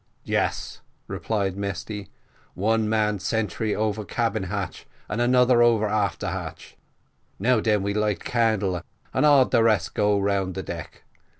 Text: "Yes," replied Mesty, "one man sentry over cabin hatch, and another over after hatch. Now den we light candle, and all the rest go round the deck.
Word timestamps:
"Yes," 0.23 0.81
replied 1.05 1.55
Mesty, 1.55 2.09
"one 2.55 2.89
man 2.89 3.19
sentry 3.19 3.75
over 3.75 4.03
cabin 4.03 4.45
hatch, 4.45 4.87
and 5.07 5.21
another 5.21 5.61
over 5.61 5.85
after 5.87 6.29
hatch. 6.29 6.75
Now 7.37 7.59
den 7.59 7.83
we 7.83 7.93
light 7.93 8.23
candle, 8.23 8.81
and 9.13 9.27
all 9.27 9.45
the 9.45 9.61
rest 9.61 9.93
go 9.93 10.19
round 10.19 10.55
the 10.55 10.63
deck. 10.63 11.03